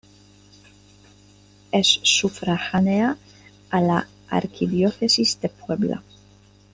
[1.71, 3.17] Es sufragánea
[3.69, 6.01] a la Arquidiócesis de Puebla.